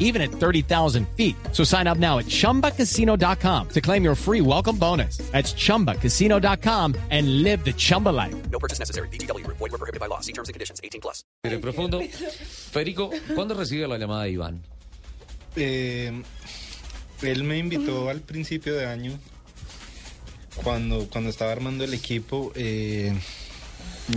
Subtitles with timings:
[0.00, 1.36] even at 30,000 feet.
[1.52, 5.18] So sign up now at chumbacasino.com to claim your free welcome bonus.
[5.30, 8.34] That's chumbacasino.com and live the Chumba life.
[8.50, 9.06] No purchase necessary.
[9.12, 9.46] BGW.
[9.46, 10.18] Void were prohibited by law.
[10.20, 10.80] See terms and conditions.
[10.82, 11.22] 18 plus.
[11.44, 12.00] Pero profundo.
[12.72, 14.62] Federico, ¿cuándo recibe la llamada de Iván?
[15.56, 16.22] Eh,
[17.22, 19.12] él me invitó al principio de año,
[20.62, 22.52] cuando, cuando estaba armando el equipo.
[22.54, 23.12] eh,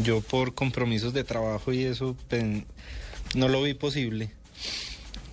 [0.01, 2.65] yo por compromisos de trabajo y eso pen-
[3.35, 4.31] no lo vi posible.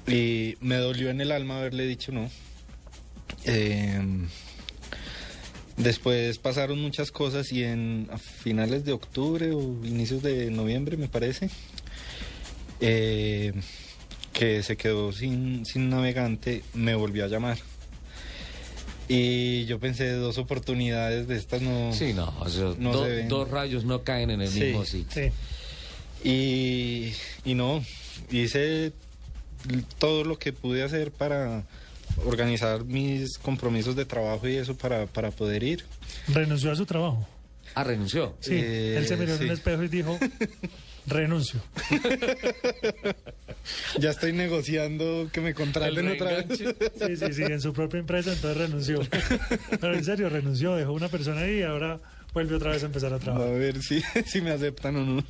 [0.07, 2.31] Y me dolió en el alma haberle dicho no.
[3.45, 4.01] Eh,
[5.77, 11.09] después pasaron muchas cosas y en a finales de octubre o inicios de noviembre me
[11.09, 11.49] parece.
[12.81, 13.53] eh,
[14.33, 17.59] que se quedó sin, sin navegante, me volvió a llamar.
[19.07, 21.93] Y yo pensé, dos oportunidades de estas no...
[21.93, 23.29] Sí, no, o sea, No do- se ven.
[23.29, 24.61] dos rayos no caen en el Sí.
[24.61, 25.31] mismo sitio.
[26.25, 27.13] Y,
[27.45, 27.85] y no,
[28.31, 28.93] hice
[29.99, 31.65] todo lo que pude hacer para
[32.25, 35.85] organizar mis compromisos de trabajo y eso para, para poder ir.
[36.29, 37.27] Renunció a su trabajo.
[37.75, 38.35] Ah, renunció.
[38.41, 39.53] Sí, Eh, él se miró en un sí.
[39.53, 40.19] espejo y dijo,
[41.07, 41.61] renuncio.
[43.99, 46.59] Ya estoy negociando que me contraten El otra vez.
[46.59, 49.01] Sí, sí, sí, en su propia empresa, entonces renunció.
[49.81, 52.01] Pero en serio, renunció, dejó una persona ahí y ahora
[52.33, 53.53] vuelve otra vez a empezar a A trabajar.
[53.59, 55.25] ver si, si me aceptan o no.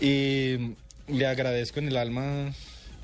[0.00, 0.74] Y
[1.08, 2.52] le agradezco en el alma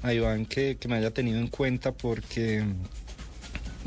[0.02, 2.64] a Iván que, que me haya tenido en cuenta porque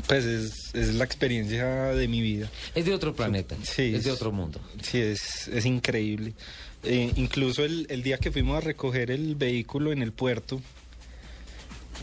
[0.06, 2.50] pues es, es la experiencia de mi vida.
[2.74, 3.56] Es de otro planeta.
[3.62, 4.60] Sí, es de otro mundo.
[4.82, 6.34] Sí, es, es increíble.
[6.82, 10.60] Eh, incluso el, el día que fuimos a recoger el vehículo en el puerto,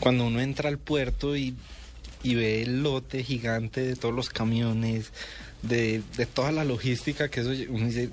[0.00, 1.54] cuando uno entra al puerto y,
[2.24, 5.12] y ve el lote gigante de todos los camiones,
[5.62, 8.10] de, de toda la logística que eso, uno dice,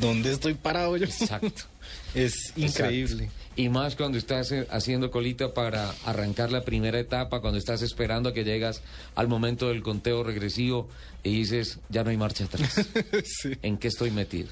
[0.00, 1.04] ¿dónde estoy parado yo?
[1.04, 1.62] Exacto.
[2.14, 3.24] Es increíble.
[3.24, 3.47] Exacto.
[3.58, 8.28] Y más cuando estás eh, haciendo colita para arrancar la primera etapa, cuando estás esperando
[8.28, 8.82] a que llegas
[9.16, 10.88] al momento del conteo regresivo
[11.24, 12.88] y dices, ya no hay marcha atrás.
[13.24, 14.48] sí, ¿En qué estoy metido?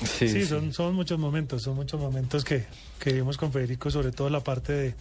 [0.00, 0.46] sí, Sí, sí.
[0.46, 2.64] son, son muchos momentos, son muchos momentos que,
[2.98, 4.94] que vimos con Federico, sobre todo la parte de,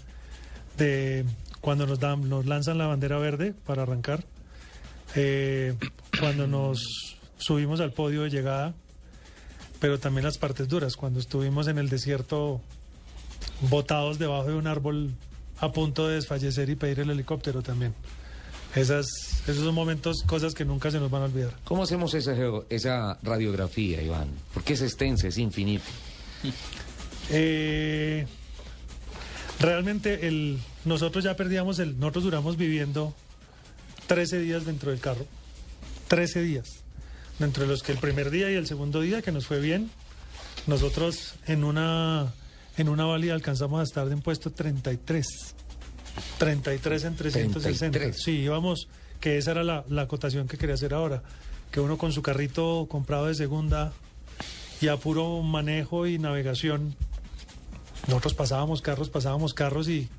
[0.77, 1.25] de
[1.59, 4.23] cuando nos, dan, nos lanzan la bandera verde para arrancar,
[5.15, 5.73] eh,
[6.19, 8.75] cuando nos subimos al podio de llegada,
[9.79, 12.61] pero también las partes duras, cuando estuvimos en el desierto
[13.61, 15.11] botados debajo de un árbol
[15.59, 17.93] a punto de desfallecer y pedir el helicóptero también.
[18.75, 19.07] Esas,
[19.47, 21.55] esos son momentos, cosas que nunca se nos van a olvidar.
[21.63, 22.35] ¿Cómo hacemos esa,
[22.69, 24.29] esa radiografía, Iván?
[24.53, 25.85] Porque es extensa, es infinita.
[27.31, 28.25] Eh,
[29.59, 33.13] realmente el, nosotros ya perdíamos el, nosotros duramos viviendo
[34.07, 35.27] 13 días dentro del carro,
[36.07, 36.81] 13 días,
[37.37, 39.91] dentro de los que el primer día y el segundo día que nos fue bien,
[40.65, 42.33] nosotros en una
[42.81, 45.28] en una válida alcanzamos a estar en puesto 33,
[46.38, 48.23] 33 en 360, 33.
[48.23, 48.88] sí íbamos,
[49.19, 51.23] que esa era la, la acotación que quería hacer ahora,
[51.72, 53.91] que uno con su carrito comprado de segunda
[54.81, 56.95] y a puro manejo y navegación.
[58.07, 60.09] Nosotros pasábamos carros, pasábamos carros y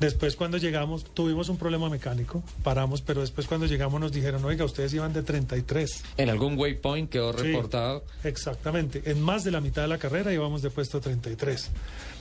[0.00, 4.64] después cuando llegamos tuvimos un problema mecánico, paramos, pero después cuando llegamos nos dijeron, oiga,
[4.64, 6.02] ustedes iban de 33.
[6.16, 7.44] En algún waypoint quedó Sí.
[7.44, 8.04] reportado.
[8.24, 11.70] Exactamente, en más de la mitad de la carrera íbamos de puesto 33.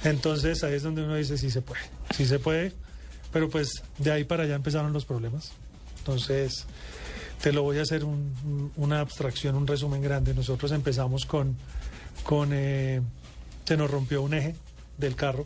[0.03, 1.81] Entonces ahí es donde uno dice, sí se puede,
[2.15, 2.71] sí se puede,
[3.33, 5.51] pero pues de ahí para allá empezaron los problemas.
[5.99, 6.65] Entonces,
[7.41, 10.33] te lo voy a hacer un- un- una abstracción, un resumen grande.
[10.33, 11.55] Nosotros empezamos con,
[12.23, 13.01] con eh,
[13.65, 14.55] se nos rompió un eje
[14.97, 15.45] del carro.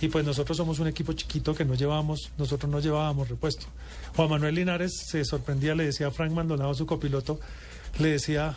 [0.00, 3.66] Y pues nosotros somos un equipo chiquito que no llevábamos, nosotros no llevábamos repuesto.
[4.16, 7.38] Juan Manuel Linares se sorprendía, le decía a Frank Maldonado, su copiloto,
[7.98, 8.56] le decía,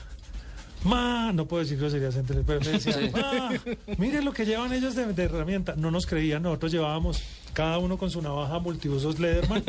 [0.86, 3.50] ma, no puedo decir groserías entre pero le decía, ma,
[3.98, 5.76] mire lo que llevan ellos de, de herramienta.
[5.76, 7.22] No nos creían, nosotros llevábamos
[7.54, 9.64] cada uno con su navaja multiusos Lederman,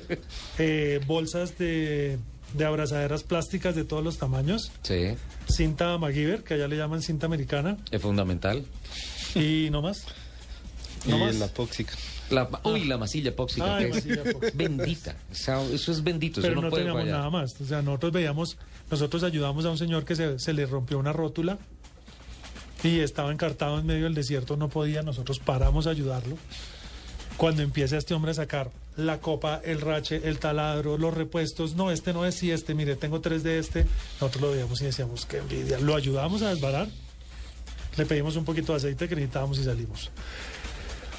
[0.58, 2.18] eh, bolsas de,
[2.54, 5.08] de abrazaderas plásticas de todos los tamaños, Sí,
[5.48, 8.64] cinta MacGyver, que allá le llaman cinta americana, es fundamental.
[9.34, 10.06] y no más.
[11.06, 11.36] Y No más.
[11.36, 11.92] la tóxica.
[12.30, 13.76] La, uy, la masilla epóxica.
[13.76, 14.52] Ay, que es masilla epóxica.
[14.56, 15.16] Bendita.
[15.30, 16.40] O sea, eso es bendito.
[16.40, 17.18] pero eso no, no, puede teníamos fallar.
[17.18, 17.60] nada más.
[17.60, 18.56] O sea, nosotros veíamos,
[18.90, 21.58] nosotros ayudamos a un señor que se, se le rompió una rótula
[22.82, 26.36] y estaba encartado en medio del desierto, no podía, nosotros paramos a ayudarlo.
[27.36, 31.90] Cuando empieza este hombre a sacar la copa, el rache, el taladro, los repuestos, no,
[31.90, 33.86] este no es, sí, este, mire, tengo tres de este,
[34.20, 35.78] nosotros lo veíamos y decíamos, qué envidia.
[35.80, 36.88] Lo ayudamos a desbarar
[37.96, 40.10] le pedimos un poquito de aceite que necesitábamos y salimos.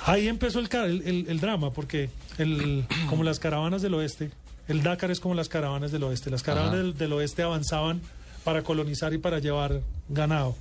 [0.08, 4.32] Ahí empezó el, el, drama, porque el, como las caravanas del oeste,
[4.68, 6.30] el Dakar es como las caravanas del oeste.
[6.30, 8.02] Las caravanas del, del oeste avanzaban
[8.44, 10.56] para colonizar y para llevar ganado.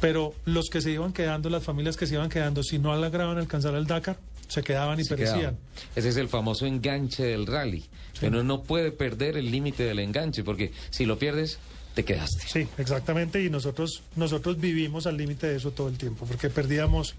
[0.00, 3.38] Pero los que se iban quedando, las familias que se iban quedando, si no lograban
[3.38, 4.18] alcanzar al Dakar,
[4.48, 5.38] se quedaban y Se perecían.
[5.38, 5.58] quedaban.
[5.96, 7.84] Ese es el famoso enganche del rally.
[8.20, 11.58] Que uno no puede perder el límite del enganche, porque si lo pierdes,
[11.94, 12.46] te quedaste.
[12.46, 17.14] Sí, exactamente, y nosotros nosotros vivimos al límite de eso todo el tiempo, porque perdíamos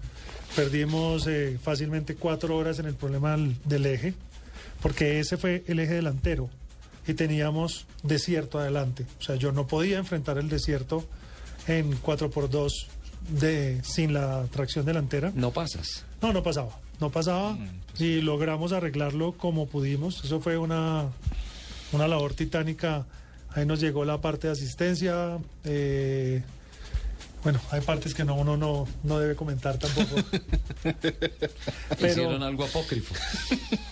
[0.54, 4.14] perdimos eh, fácilmente cuatro horas en el problema del, del eje,
[4.82, 6.48] porque ese fue el eje delantero
[7.06, 11.06] y teníamos desierto adelante, o sea, yo no podía enfrentar el desierto
[11.66, 12.70] en 4x2
[13.28, 15.32] de sin la tracción delantera.
[15.34, 16.04] No pasas.
[16.22, 17.58] No, no pasaba, no pasaba
[17.98, 20.24] y logramos arreglarlo como pudimos.
[20.24, 21.06] Eso fue una,
[21.92, 23.06] una labor titánica.
[23.56, 25.38] Ahí nos llegó la parte de asistencia.
[25.64, 26.42] eh,
[27.42, 30.16] bueno, hay partes que no, uno no, no debe comentar tampoco.
[32.04, 33.14] Hicieron algo apócrifo.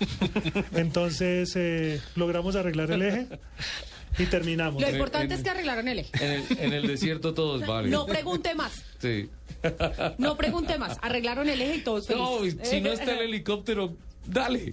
[0.75, 3.27] entonces eh, logramos arreglar el eje
[4.19, 4.83] y terminamos.
[4.83, 6.11] Lo en- importante es que arreglaron el eje.
[6.21, 8.01] En el, en el desierto todo es válido.
[8.01, 8.83] No pregunte más.
[9.01, 9.29] Sí.
[10.19, 10.99] No pregunte más.
[11.01, 12.69] Arreglaron el eje y todos No, felices.
[12.69, 14.73] si no está el helicóptero, dale.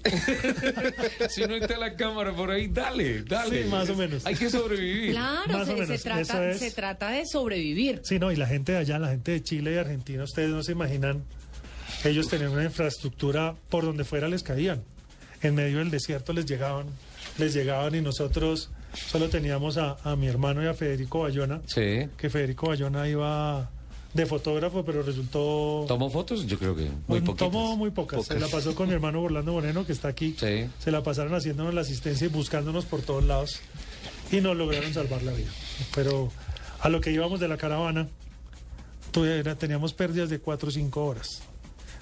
[1.29, 3.63] si no está la cámara por ahí, dale, dale.
[3.63, 4.25] Sí, más o menos.
[4.25, 5.11] Hay que sobrevivir.
[5.11, 6.59] Claro, Más o se, se menos, eso trata, es.
[6.59, 8.01] se trata de sobrevivir.
[8.03, 10.63] Sí, no, y la gente de allá, la gente de Chile y Argentina, ustedes no
[10.63, 11.23] se imaginan,
[12.03, 14.83] ellos tenían una infraestructura por donde fuera les caían.
[15.41, 16.85] En medio del desierto les llegaban,
[17.39, 22.07] les llegaban y nosotros solo teníamos a, a mi hermano y a Federico Bayona, Sí.
[22.17, 23.71] que Federico Bayona iba
[24.13, 25.85] de fotógrafo, pero resultó...
[25.87, 26.45] ¿Tomó fotos?
[26.45, 27.51] Yo creo que muy poquitas.
[27.51, 28.25] Tomó muy pocas.
[28.25, 30.35] Se la pasó con mi hermano Orlando Moreno, que está aquí.
[30.37, 30.67] Sí.
[30.79, 33.61] Se la pasaron haciéndonos la asistencia y buscándonos por todos lados.
[34.31, 35.49] Y nos lograron salvar la vida.
[35.95, 36.29] Pero
[36.81, 38.09] a lo que íbamos de la caravana,
[39.59, 41.41] teníamos pérdidas de 4 o 5 horas.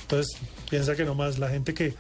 [0.02, 0.38] Entonces,
[0.70, 1.94] piensa que nomás la gente que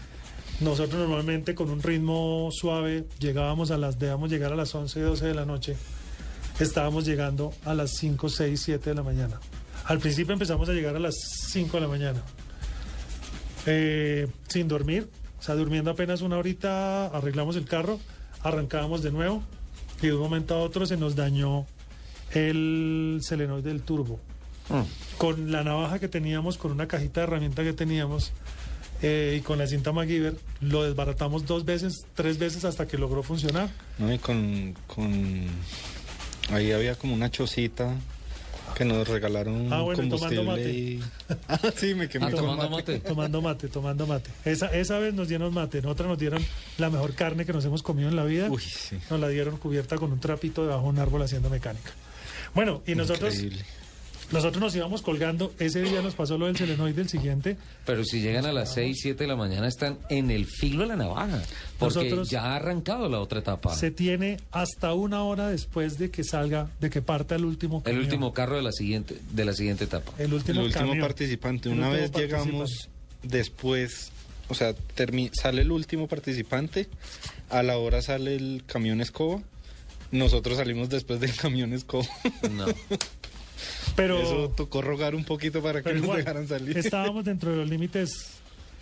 [0.62, 5.28] nosotros normalmente con un ritmo suave llegábamos a las, debíamos llegar a las 11, 12
[5.28, 5.76] de la noche,
[6.60, 9.40] estábamos llegando a las 5, 6, 7 de la mañana.
[9.90, 11.16] Al principio empezamos a llegar a las
[11.50, 12.22] 5 de la mañana,
[13.66, 15.10] eh, sin dormir,
[15.40, 18.00] o sea, durmiendo apenas una horita, arreglamos el carro,
[18.44, 19.42] arrancábamos de nuevo
[20.00, 21.66] y de un momento a otro se nos dañó
[22.36, 24.20] el selenoide del turbo.
[24.70, 25.18] Mm.
[25.18, 28.32] Con la navaja que teníamos, con una cajita de herramienta que teníamos
[29.02, 33.24] eh, y con la cinta MacGyver, lo desbaratamos dos veces, tres veces hasta que logró
[33.24, 33.72] funcionar.
[33.98, 34.14] ¿no?
[34.14, 35.48] Y con, con...
[36.52, 37.96] Ahí había como una chocita
[38.75, 40.71] que nos regalaron Ah, bueno, y tomando combustible mate.
[40.71, 41.04] y...
[41.48, 42.94] Ah, sí, me quemé Ah, tomando mate.
[42.94, 43.07] mate.
[43.07, 44.30] Tomando mate, tomando mate.
[44.45, 46.44] Esa, esa vez nos dieron mate, en otra nos dieron
[46.77, 48.50] la mejor carne que nos hemos comido en la vida.
[48.50, 48.98] Uy, sí.
[49.10, 51.92] Nos la dieron cubierta con un trapito debajo de un árbol haciendo mecánica.
[52.54, 53.63] Bueno, y nosotros, Increíble.
[54.31, 55.54] Nosotros nos íbamos colgando.
[55.60, 57.58] Ese día nos pasó lo del selenoide, el siguiente.
[57.86, 60.88] Pero si llegan a las 6, 7 de la mañana, están en el filo de
[60.90, 61.42] la navaja.
[61.78, 63.76] Porque Nosotros- ya ha arrancado la otra etapa.
[63.76, 67.84] Se tiene hasta una hora después de que salga, de que parta el último El
[67.84, 68.04] camión.
[68.04, 70.12] último carro de la siguiente, de la siguiente etapa.
[70.18, 71.00] El último, el último camión.
[71.06, 71.70] participante.
[71.70, 72.90] El Una último vez llegamos
[73.24, 74.12] después,
[74.48, 74.74] o sea,
[75.34, 76.88] sale el último participante,
[77.50, 79.42] a la hora sale el camión escoba,
[80.12, 82.08] nosotros salimos después del camión escoba.
[82.52, 82.66] No.
[83.96, 86.78] Pero, Eso tocó rogar un poquito para que nos igual, dejaran salir.
[86.78, 88.31] estábamos dentro de los límites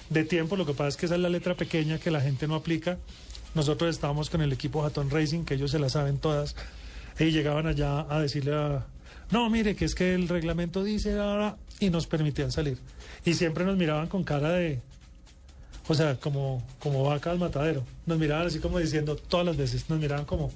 [0.10, 0.56] de tiempo.
[0.56, 2.98] Lo que pasa es que esa es la letra pequeña que la gente no aplica.
[3.56, 6.56] Nosotros estábamos con el equipo Hatton Racing, que ellos se la saben todas,
[7.20, 8.86] y llegaban allá a decirle a...
[9.32, 11.18] No, mire, que es que el reglamento dice...
[11.18, 12.78] ahora", Y nos permitían salir.
[13.26, 14.80] Y siempre nos miraban con cara de...
[15.88, 17.84] O sea, como, como vaca al matadero.
[18.06, 19.90] Nos miraban así como diciendo todas las veces.
[19.90, 20.52] Nos miraban como...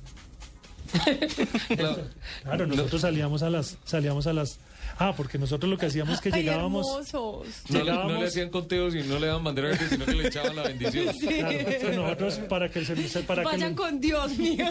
[1.76, 2.02] Claro.
[2.44, 3.78] Claro, nosotros salíamos a las...
[3.86, 4.60] Salíamos a las...
[5.00, 6.86] Ah, porque nosotros lo que hacíamos es que Ay, llegábamos...
[6.88, 7.48] hermosos.
[7.70, 10.14] No, le- no Llegábamos- le hacían conteos y no le daban bandera verde, sino que
[10.14, 11.16] le echaban la bendición.
[11.22, 14.66] Claro, entonces nosotros para que el servicio para que Vayan con Dios mío.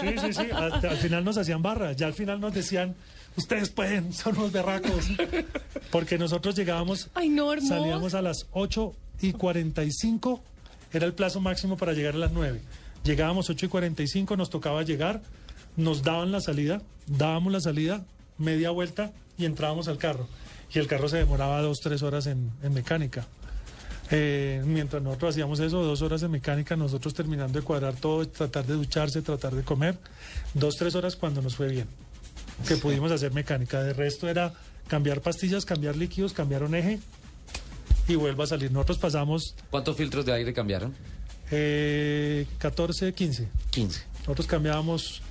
[0.00, 2.94] sí sí sí hasta- al final nos hacían barra ya al final nos decían
[3.36, 5.06] ustedes pueden son unos berracos
[5.90, 10.42] porque nosotros llegábamos Ay, no, salíamos a las 8 y 45
[10.92, 12.60] era el plazo máximo para llegar a las 9
[13.04, 15.20] llegábamos 8 y 45 nos tocaba llegar
[15.76, 18.04] nos daban la salida dábamos la salida
[18.38, 20.26] media vuelta y entrábamos al carro
[20.72, 23.26] y el carro se demoraba dos tres horas en, en mecánica
[24.12, 28.66] eh, mientras nosotros hacíamos eso, dos horas de mecánica, nosotros terminando de cuadrar todo, tratar
[28.66, 29.96] de ducharse, tratar de comer,
[30.52, 31.86] dos, tres horas cuando nos fue bien,
[32.66, 33.80] que pudimos hacer mecánica.
[33.84, 34.52] De resto era
[34.88, 36.98] cambiar pastillas, cambiar líquidos, cambiar un eje
[38.08, 38.72] y vuelva a salir.
[38.72, 40.92] Nosotros pasamos ¿Cuántos filtros de aire cambiaron?
[41.52, 43.48] eh, 14, 15.
[43.70, 44.02] 15.
[44.22, 45.22] Nosotros cambiábamos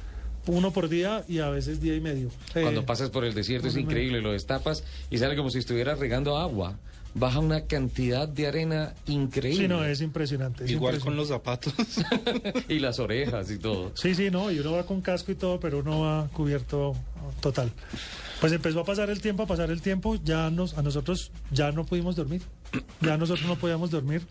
[0.48, 2.30] uno por día y a veces día y medio.
[2.56, 6.00] Eh, Cuando pasas por el desierto es increíble, lo destapas y sale como si estuvieras
[6.00, 6.78] regando agua.
[7.16, 9.64] Baja una cantidad de arena increíble.
[9.64, 10.66] Sí, no, es impresionante.
[10.66, 11.74] es Igual con los zapatos.
[12.70, 13.92] y las orejas y todo.
[13.96, 16.96] Sí, sí, no, y uno va con casco y todo, pero uno va cubierto
[17.42, 17.72] total.
[18.40, 21.72] Pues empezó a pasar el tiempo, a pasar el tiempo, ya nos, a nosotros ya
[21.72, 22.42] no pudimos dormir,
[23.02, 24.22] ya nosotros no podíamos dormir.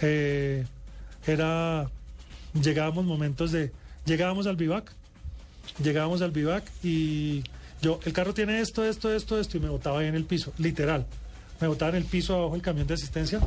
[0.00, 0.64] Eh,
[1.26, 1.90] era,
[2.54, 3.72] llegábamos momentos de,
[4.06, 4.92] llegábamos al vivac,
[5.82, 7.42] llegábamos al vivac y
[7.80, 10.52] yo, el carro tiene esto, esto, esto, esto, y me botaba ahí en el piso,
[10.58, 11.04] literal.
[11.60, 13.40] Me botaba en el piso abajo del camión de asistencia.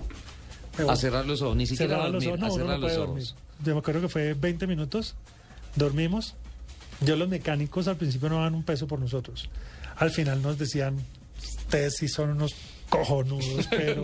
[0.87, 3.07] A cerrar los ojos, ni siquiera a los ojos, no, a cerrar no los ojos.
[3.07, 3.27] dormir.
[3.63, 5.15] Yo me acuerdo que fue 20 minutos,
[5.75, 6.35] dormimos.
[7.01, 9.49] Yo los mecánicos al principio no daban un peso por nosotros.
[9.95, 10.97] Al final nos decían,
[11.41, 12.55] ustedes sí son unos
[12.89, 14.03] cojonudos, pero...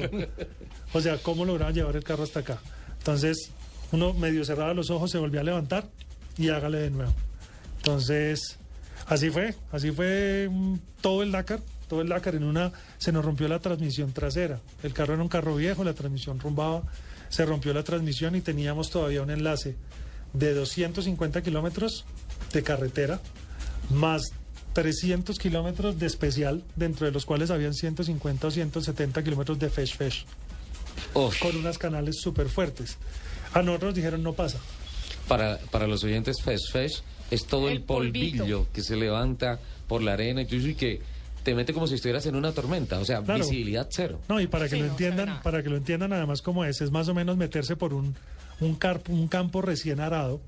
[0.94, 2.60] o sea, ¿cómo lograban llevar el carro hasta acá?
[3.00, 3.52] Entonces,
[3.92, 5.90] uno medio cerraba los ojos, se volvía a levantar
[6.38, 7.14] y hágale de nuevo.
[7.82, 8.58] Entonces,
[9.08, 11.60] así fue, así fue mm, todo el Dakar,
[11.90, 12.36] todo el Dakar.
[12.36, 14.60] En una se nos rompió la transmisión trasera.
[14.84, 16.84] El carro era un carro viejo, la transmisión rumbaba,
[17.30, 19.76] se rompió la transmisión y teníamos todavía un enlace
[20.34, 22.06] de 250 kilómetros
[22.54, 23.20] de carretera
[23.90, 24.32] más
[24.74, 29.98] 300 kilómetros de especial, dentro de los cuales habían 150 o 170 kilómetros de fesh
[29.98, 30.26] fesh,
[31.14, 32.98] Uf, con unas canales súper fuertes.
[33.54, 34.60] A nosotros dijeron no pasa.
[35.28, 38.68] para, para los oyentes, Fesh Fesh es todo el, El polvillo polvito.
[38.74, 41.02] que se levanta por la arena y todo eso y que
[41.44, 43.00] te mete como si estuvieras en una tormenta.
[43.00, 43.44] O sea, Claro.
[43.44, 44.20] visibilidad cero.
[44.30, 46.92] No, y para que Sí, lo entiendan, para que lo entiendan además como es, es
[46.92, 48.16] más o menos meterse por un,
[48.60, 50.40] un, car- un campo recién arado,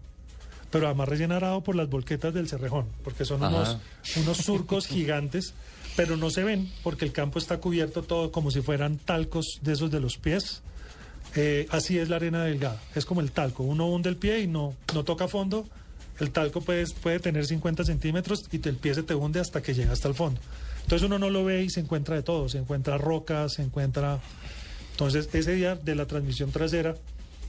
[0.71, 3.55] pero además recién arado por las volquetas del Cerrejón, porque son Ajá.
[3.55, 3.77] unos,
[4.17, 5.53] unos surcos gigantes,
[5.95, 9.73] pero no se ven porque el campo está cubierto todo como si fueran talcos de
[9.73, 10.61] esos de los pies.
[11.35, 14.47] Eh, así es la arena delgada, es como el talco, uno hunde el pie y
[14.47, 15.67] no, no toca fondo,
[16.19, 19.73] el talco puede, puede tener 50 centímetros y el pie se te hunde hasta que
[19.73, 20.39] llega hasta el fondo.
[20.83, 24.19] Entonces uno no lo ve y se encuentra de todo, se encuentra rocas, se encuentra...
[24.91, 26.95] Entonces ese día de la transmisión trasera,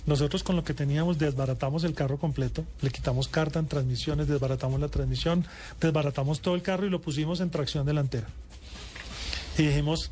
[0.07, 4.81] nosotros con lo que teníamos desbaratamos el carro completo, le quitamos carta en transmisiones, desbaratamos
[4.81, 5.47] la transmisión,
[5.81, 8.29] desbaratamos todo el carro y lo pusimos en tracción delantera.
[9.59, 10.11] Y dijimos,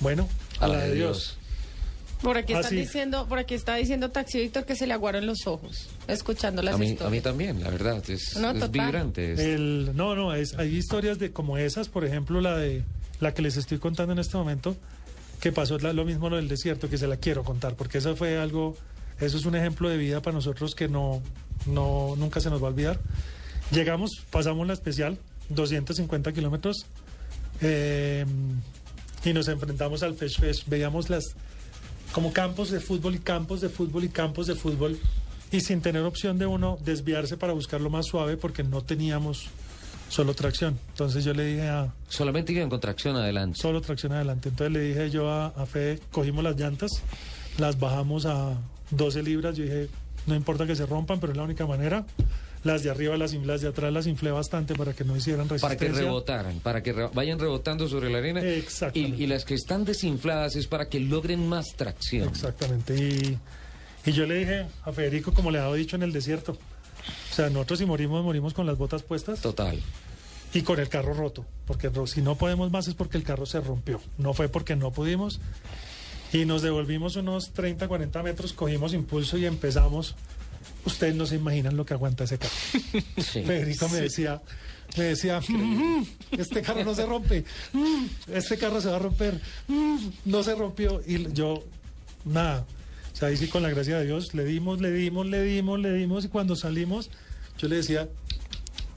[0.00, 0.28] bueno,
[0.60, 1.38] a la de Dios.
[2.22, 2.76] Por aquí Ah, están sí.
[2.76, 6.74] diciendo, por aquí está diciendo Taxi Víctor que se le aguaron los ojos, escuchando las
[6.76, 7.22] A mí, a mí historias.
[7.24, 8.02] también, la verdad.
[8.08, 9.32] Es, No, es vibrante.
[9.32, 12.84] es- El, no, no, es, hay historias de como esas, por ejemplo, la de
[13.20, 14.76] la que les estoy contando en este momento,
[15.40, 18.14] que pasó la- lo mismo lo del desierto, que se la quiero contar, porque eso
[18.14, 18.76] fue algo,
[19.20, 21.20] eso es un ejemplo de vida para nosotros que no,
[21.66, 23.00] no nunca se nos va a olvidar.
[23.72, 26.86] Llegamos, pasamos la especial, 250 kilómetros,
[27.60, 28.24] eh,
[29.24, 30.64] y nos enfrentamos al Fesh Fesh.
[30.66, 31.34] Veíamos las
[32.12, 34.98] como campos de fútbol y campos de fútbol y campos de fútbol
[35.50, 39.48] y sin tener opción de uno desviarse para buscar lo más suave porque no teníamos
[40.08, 40.78] solo tracción.
[40.90, 43.58] Entonces yo le dije a Solamente iba en contracción adelante.
[43.58, 44.50] solo tracción adelante.
[44.50, 46.90] Entonces le dije yo a, a Fede, cogimos las llantas,
[47.58, 48.56] las bajamos a
[48.90, 49.56] 12 libras.
[49.56, 49.88] Yo dije,
[50.26, 52.04] no importa que se rompan, pero es la única manera.
[52.64, 55.58] Las de arriba, las, las de atrás las inflé bastante para que no hicieran Para
[55.60, 55.98] resistencia.
[56.00, 58.40] que rebotaran, para que re- vayan rebotando sobre la arena.
[58.40, 59.22] Y, Exactamente.
[59.22, 62.28] y las que están desinfladas es para que logren más tracción.
[62.28, 62.94] Exactamente.
[62.96, 63.38] Y,
[64.08, 67.50] y yo le dije a Federico, como le había dicho en el desierto, o sea,
[67.50, 69.80] nosotros si morimos, morimos con las botas puestas Total.
[70.54, 71.44] y con el carro roto.
[71.66, 74.00] Porque si no podemos más es porque el carro se rompió.
[74.18, 75.40] No fue porque no pudimos.
[76.32, 80.14] Y nos devolvimos unos 30, 40 metros, cogimos impulso y empezamos.
[80.84, 82.54] Ustedes no se imaginan lo que aguanta ese carro.
[83.16, 83.42] Sí.
[83.42, 84.40] Federico me decía,
[84.96, 89.40] me decía, "Mm, este carro no se rompe, mm, este carro se va a romper,
[89.68, 89.96] mm,
[90.26, 91.00] no se rompió.
[91.06, 91.62] Y yo,
[92.24, 92.66] nada,
[93.12, 95.78] o sea, ahí sí con la gracia de Dios, le dimos, le dimos, le dimos,
[95.80, 97.10] le dimos, y cuando salimos,
[97.58, 98.08] yo le decía,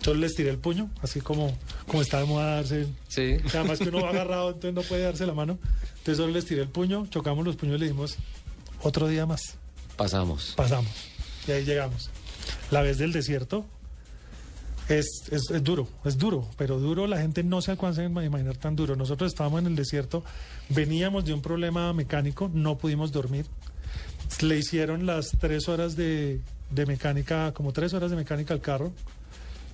[0.02, 1.56] yo les tiré el puño, así como,
[1.88, 3.38] como está de moda darse, Sí.
[3.52, 5.58] que uno va agarrado, entonces no puede darse la mano.
[6.00, 8.16] Entonces solo les tiré el puño, chocamos los puños y le dijimos,
[8.82, 9.42] otro día más
[9.98, 10.54] Pasamos.
[10.56, 10.92] pasamos
[11.48, 12.10] y ahí llegamos.
[12.72, 13.66] La vez del desierto
[14.90, 18.58] es, es, es duro, es duro, pero duro la gente no se alcanza a imaginar
[18.58, 18.96] tan duro.
[18.96, 20.24] Nosotros estábamos en el desierto,
[20.70, 23.46] veníamos de un problema mecánico, no pudimos dormir.
[24.42, 28.92] Le hicieron las tres horas de, de mecánica, como tres horas de mecánica al carro.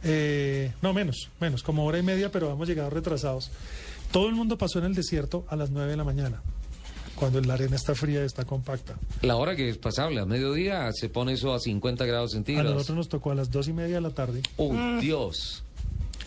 [0.04, 3.52] Eh, no, menos, menos, como hora y media, pero hemos llegado retrasados.
[4.12, 6.42] Todo el mundo pasó en el desierto a las nueve de la mañana,
[7.22, 8.96] cuando la arena está fría y está compacta.
[9.22, 12.74] La hora que es pasable, a mediodía, se pone eso a 50 grados A centígrados.
[12.74, 14.42] nosotros nos tocó a las dos y media de la tarde.
[14.58, 15.62] ¡Uy, Dios!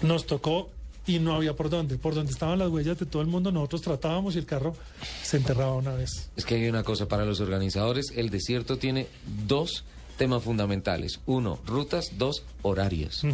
[0.02, 0.70] Nos tocó
[1.04, 1.98] y no había por dónde.
[1.98, 4.76] Por donde estaban las huellas de todo el mundo, nosotros tratábamos y el carro
[5.24, 6.30] se enterraba una vez.
[6.36, 8.12] Es que hay una cosa para los organizadores.
[8.14, 9.08] El desierto tiene
[9.48, 9.82] dos
[10.16, 11.18] temas fundamentales.
[11.26, 12.12] Uno, rutas.
[12.18, 13.26] Dos, horarios.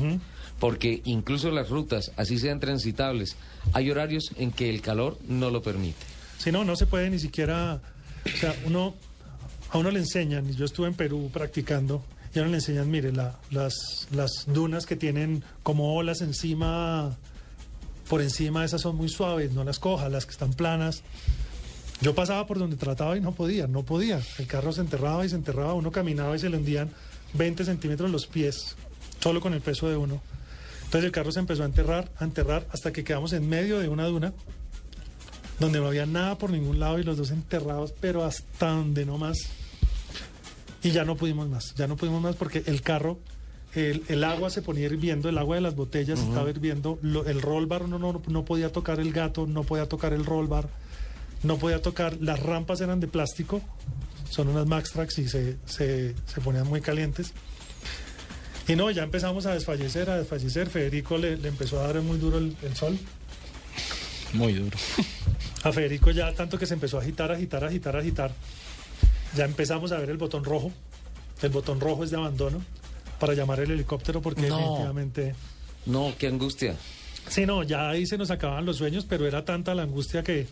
[0.59, 3.37] Porque incluso las rutas, así sean transitables,
[3.75, 6.20] hay horarios en que el calor no lo permite.
[6.43, 7.81] Si no, no se puede ni siquiera,
[8.25, 8.95] o sea, uno,
[9.71, 12.03] a uno le enseñan, y yo estuve en Perú practicando,
[12.35, 17.17] y a uno le enseñan, mire, la- las, las dunas que tienen como olas encima,
[18.09, 21.03] por encima, esas son muy suaves, no las cojas, las que están planas.
[22.01, 24.21] Yo pasaba por donde trataba y no podía, no podía.
[24.39, 26.91] El carro se enterraba y se enterraba, uno caminaba y se le hundían
[27.35, 28.75] 20 centímetros los pies,
[29.21, 30.23] solo con el peso de uno.
[30.85, 33.89] Entonces el carro se empezó a enterrar, a enterrar, hasta que quedamos en medio de
[33.89, 34.33] una duna,
[35.61, 39.19] donde no había nada por ningún lado y los dos enterrados, pero hasta donde no
[39.19, 39.39] más.
[40.83, 43.19] Y ya no pudimos más, ya no pudimos más porque el carro,
[43.75, 47.43] el, el agua se ponía hirviendo, el agua de las botellas estaba hirviendo, lo- el
[47.43, 50.69] roll bar no, no, no podía tocar el gato, no podía tocar el roll bar,
[51.43, 53.61] no podía tocar, las rampas eran de plástico,
[54.31, 57.33] son unas Max Tracks y se, se, se ponían muy calientes.
[58.69, 60.71] Y no, ya empezamos a desfallecer, a desfallecer.
[60.71, 62.97] Federico le, le empezó a dar muy duro el- el sol.
[64.33, 64.77] Muy duro.
[65.63, 68.33] A Federico ya tanto que se empezó a agitar, agitar, agitar, agitar.
[69.37, 70.73] Ya empezamos a ver el botón rojo.
[71.43, 72.63] El botón rojo es de abandono
[73.19, 74.57] para llamar el helicóptero porque No.
[74.59, 75.35] definitivamente...
[75.87, 76.75] No, qué angustia.
[77.29, 80.47] Sí, no, ya ahí se nos acababan los sueños, pero era tanta la angustia que,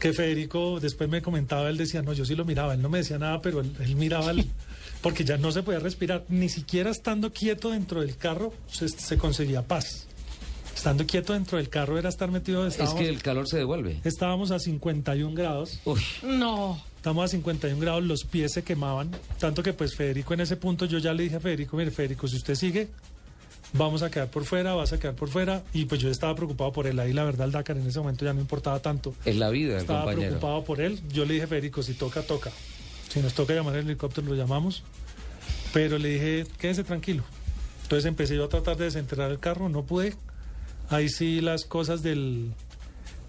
[0.00, 2.98] que Federico después me comentaba, él decía, no, yo sí lo miraba, él no me
[2.98, 4.46] decía nada, pero él, él miraba, el-
[5.02, 9.16] porque ya no se podía respirar, ni siquiera estando quieto dentro del carro se, se
[9.18, 10.06] conseguía paz.
[10.78, 14.00] Estando quieto dentro del carro era estar metido, Es estábamos, que el calor se devuelve.
[14.04, 15.80] estábamos a 51 grados.
[15.84, 16.80] Uy, No.
[16.96, 20.84] Estamos a 51 grados, los pies se quemaban, tanto que pues Federico en ese punto
[20.84, 22.88] yo ya le dije a Federico, mire Federico, si usted sigue,
[23.72, 26.72] vamos a quedar por fuera, vas a quedar por fuera, y pues yo estaba preocupado
[26.72, 29.36] por él, ahí la verdad el Dakar en ese momento ya no importaba tanto, es
[29.36, 30.28] la vida estaba compañero.
[30.30, 32.50] preocupado por él, yo le dije Federico, si toca, toca,
[33.08, 34.82] si nos toca llamar el helicóptero lo llamamos,
[35.72, 37.22] pero le dije, quédese tranquilo,
[37.84, 40.14] entonces empecé yo a tratar de desenterrar el carro, no pude,
[40.90, 42.52] ahí sí las cosas del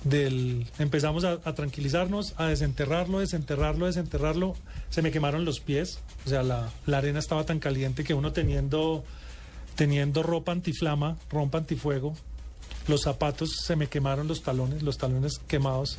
[0.04, 4.56] del empezamos a, a tranquilizarnos, a desenterrarlo, desenterrarlo, desenterrarlo.
[4.89, 8.32] Se me quemaron los pies, o sea, la, la arena estaba tan caliente que uno
[8.32, 9.04] teniendo
[9.76, 12.13] teniendo ropa antiflama, ropa antifuego,
[12.88, 15.98] los zapatos se me quemaron los talones, los talones quemados.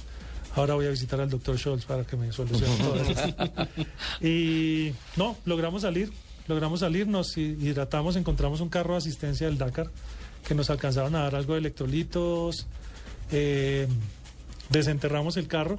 [0.54, 3.34] Ahora voy a visitar al doctor Scholz para que me solucione todo eso.
[4.26, 6.10] Y no, logramos salir,
[6.50, 9.90] logramos salir, nos hi- hidratamos, encontramos un carro de asistencia del Dakar
[10.46, 12.66] que nos alcanzaron a dar algo de electrolitos,
[13.32, 13.88] eh,
[14.68, 15.78] desenterramos el carro,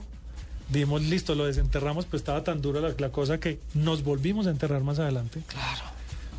[0.70, 4.52] dimos listo, lo desenterramos, pues estaba tan dura la, la cosa que nos volvimos a
[4.52, 5.42] enterrar más adelante.
[5.48, 5.84] Claro.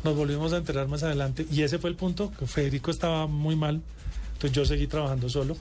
[0.03, 3.55] Nos volvimos a enterrar más adelante y ese fue el punto, que Federico estaba muy
[3.55, 3.81] mal,
[4.33, 5.55] entonces yo seguí trabajando solo,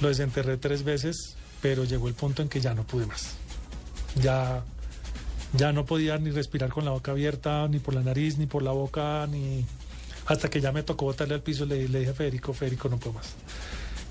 [0.00, 3.34] lo desenterré tres veces, pero llegó el punto en que ya no pude más.
[4.22, 4.62] Ya,
[5.56, 8.62] ya no podía ni respirar con la boca abierta, ni por la nariz, ni por
[8.62, 9.64] la boca, ni
[10.26, 12.96] hasta que ya me tocó botarle al piso, le, le dije a Federico, Federico, no
[12.98, 13.34] puedo más.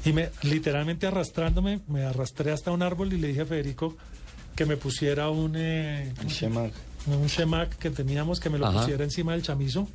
[0.05, 3.95] Y me, literalmente arrastrándome, me arrastré hasta un árbol y le dije a Federico
[4.55, 6.71] que me pusiera un, eh, Shemag.
[7.07, 8.79] un shemac que teníamos, que me lo Ajá.
[8.81, 9.87] pusiera encima del chamizo.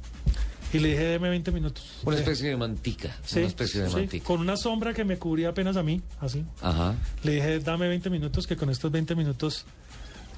[0.72, 2.00] Y le dije, deme 20 minutos.
[2.04, 3.16] Una especie de mantica.
[3.24, 4.24] Sí, una especie de sí, mantica.
[4.26, 6.44] con una sombra que me cubría apenas a mí, así.
[6.60, 6.94] Ajá.
[7.22, 9.64] Le dije, dame 20 minutos, que con estos 20 minutos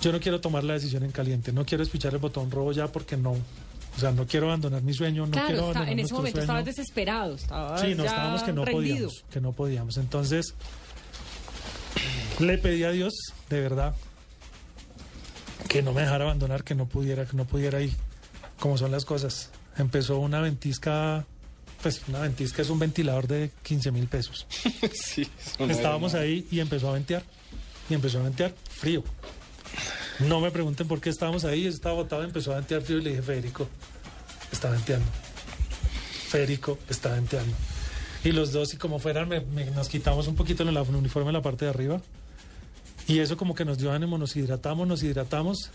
[0.01, 2.89] yo no quiero tomar la decisión en caliente, no quiero espichar el botón rojo ya
[2.89, 5.99] porque no, o sea, no quiero abandonar mi sueño, no quiero claro, está- abandonar en
[6.01, 7.35] ese momento estabas desesperado.
[7.35, 8.79] Estabas Sí, no ya estábamos que no rendido.
[9.09, 9.97] podíamos, que no podíamos.
[9.99, 10.55] Entonces,
[12.39, 13.13] le pedí a Dios,
[13.51, 13.95] de verdad,
[15.69, 17.93] que no me dejara abandonar, que no pudiera, que no pudiera ir,
[18.59, 19.51] como son las cosas.
[19.77, 21.27] Empezó una ventisca,
[21.83, 24.47] pues una ventisca es un ventilador de 15 mil pesos.
[24.93, 27.23] sí, son Estábamos ahí y empezó a ventear.
[27.89, 29.03] Y empezó a ventear frío.
[30.21, 31.67] No me pregunten por qué estábamos ahí.
[31.67, 33.69] Estaba botado, empezó a ventear frío y le dije, Federico,
[34.53, 35.07] está venteando.
[36.29, 37.55] Federico, está venteando.
[38.23, 39.31] Y los dos, y como fueran,
[39.75, 42.01] nos quitamos un poquito el uniforme en la parte de arriba.
[43.09, 45.71] Y eso como que nos dio ánimo, nos hidratamos, nos hidratamos.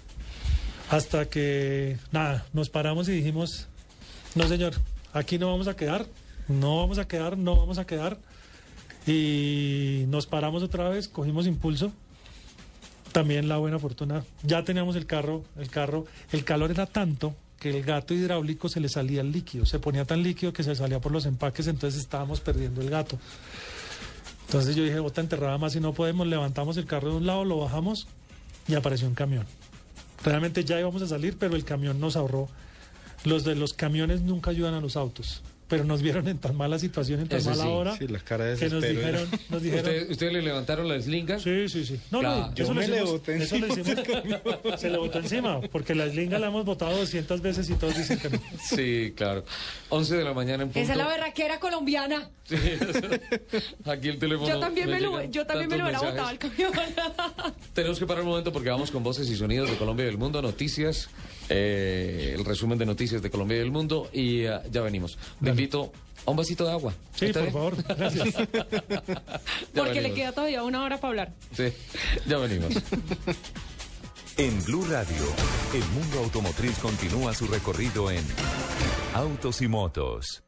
[0.89, 3.67] Hasta que, nada, nos paramos y dijimos,
[4.35, 4.73] no señor,
[5.11, 6.05] aquí no vamos a quedar,
[6.47, 8.19] no vamos a quedar, no vamos a quedar.
[9.07, 11.91] Y nos paramos otra vez, cogimos impulso.
[13.15, 17.69] También la buena fortuna, ya teníamos el carro, el carro, el calor era tanto que
[17.69, 20.99] el gato hidráulico se le salía el líquido, se ponía tan líquido que se salía
[20.99, 23.17] por los empaques, entonces estábamos perdiendo el gato.
[24.47, 27.45] Entonces yo dije, bota enterrada más si no podemos, levantamos el carro de un lado,
[27.45, 28.05] lo bajamos
[28.67, 29.45] y apareció un camión.
[30.21, 32.49] Realmente ya íbamos a salir, pero el camión nos ahorró.
[33.23, 35.41] Los de los camiones nunca ayudan a los autos.
[35.67, 38.45] Pero nos vieron en tan mala situación, en tan mala sí, hora, sí, la cara
[38.45, 38.93] de que nos era.
[38.99, 41.39] dijeron, nos dijeron, ¿Usted- ¿Ustedes le levantaron la slinga?
[41.39, 41.99] Sí, sí, sí.
[42.11, 42.47] No, Claro.
[42.47, 45.19] no, Yo eso lo me le hicimos- boté eso lo encima, hicimos- se le botó
[45.19, 48.39] encima, porque la slinga la hemos votado 200 veces y todos dicen que no.
[48.63, 49.43] Sí, claro.
[49.89, 50.79] 11 de la mañana en punto.
[50.79, 52.29] Esa es la berraquera colombiana.
[52.43, 52.57] Sí,
[53.85, 54.47] Aquí el teléfono.
[54.47, 56.71] Yo también me lo, llegan yo también me lo hubiera botado al camión.
[57.73, 60.17] Tenemos que parar un momento porque vamos con voces y sonidos de Colombia y del
[60.17, 61.09] mundo, noticias,
[61.49, 65.17] eh, el resumen de noticias de Colombia y del mundo y eh, ya venimos.
[65.41, 65.91] Le invito
[66.25, 66.93] a un vasito de agua.
[67.15, 67.53] Sí, ¿Está por bien?
[67.53, 68.35] favor, gracias.
[69.75, 71.33] Porque le queda todavía una hora para hablar.
[71.55, 71.65] Sí,
[72.27, 72.73] ya venimos.
[74.37, 75.23] En Blue Radio,
[75.73, 78.21] el mundo automotriz continúa su recorrido en
[79.13, 80.43] Autos y Motos.